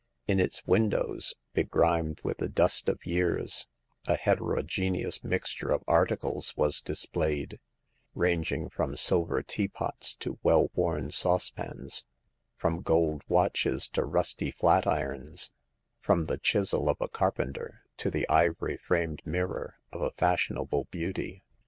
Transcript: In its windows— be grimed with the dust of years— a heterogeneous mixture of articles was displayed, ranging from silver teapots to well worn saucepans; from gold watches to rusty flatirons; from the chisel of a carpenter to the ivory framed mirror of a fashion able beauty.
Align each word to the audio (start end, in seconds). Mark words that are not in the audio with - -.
In 0.27 0.39
its 0.39 0.65
windows— 0.65 1.35
be 1.53 1.63
grimed 1.63 2.21
with 2.23 2.39
the 2.39 2.49
dust 2.49 2.89
of 2.89 3.05
years— 3.05 3.67
a 4.07 4.15
heterogeneous 4.15 5.23
mixture 5.23 5.69
of 5.69 5.83
articles 5.87 6.57
was 6.57 6.81
displayed, 6.81 7.59
ranging 8.15 8.67
from 8.67 8.95
silver 8.95 9.43
teapots 9.43 10.15
to 10.15 10.39
well 10.41 10.71
worn 10.73 11.11
saucepans; 11.11 12.03
from 12.57 12.81
gold 12.81 13.21
watches 13.27 13.87
to 13.89 14.03
rusty 14.03 14.49
flatirons; 14.49 15.51
from 15.99 16.25
the 16.25 16.39
chisel 16.39 16.89
of 16.89 16.99
a 16.99 17.07
carpenter 17.07 17.83
to 17.97 18.09
the 18.09 18.27
ivory 18.27 18.77
framed 18.77 19.21
mirror 19.23 19.77
of 19.91 20.01
a 20.01 20.09
fashion 20.09 20.57
able 20.57 20.85
beauty. 20.85 21.43